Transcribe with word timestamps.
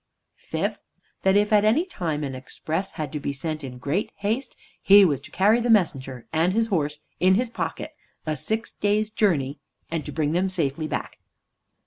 Fifth, 0.47 0.79
that 1.21 1.35
if 1.35 1.53
at 1.53 1.63
any 1.63 1.85
time 1.85 2.23
an 2.23 2.33
express 2.33 2.89
had 2.93 3.11
to 3.13 3.19
be 3.19 3.31
sent 3.31 3.63
in 3.63 3.77
great 3.77 4.11
haste, 4.15 4.55
he 4.81 5.05
was 5.05 5.19
to 5.19 5.29
carry 5.29 5.61
the 5.61 5.69
messenger 5.69 6.25
and 6.33 6.53
his 6.53 6.65
horse 6.69 6.97
in 7.19 7.35
his 7.35 7.51
pocket 7.51 7.91
a 8.25 8.35
six 8.35 8.71
days' 8.71 9.11
journey, 9.11 9.59
and 9.91 10.03
to 10.03 10.11
bring 10.11 10.31
them 10.31 10.49
safely 10.49 10.87
back. 10.87 11.19